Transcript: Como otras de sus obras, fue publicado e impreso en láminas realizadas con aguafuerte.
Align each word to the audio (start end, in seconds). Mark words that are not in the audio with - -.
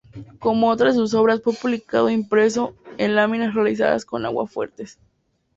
Como 0.39 0.69
otras 0.71 0.95
de 0.95 0.99
sus 1.01 1.13
obras, 1.13 1.43
fue 1.43 1.53
publicado 1.53 2.09
e 2.09 2.13
impreso 2.13 2.73
en 2.97 3.15
láminas 3.15 3.53
realizadas 3.53 4.03
con 4.03 4.25
aguafuerte. 4.25 4.87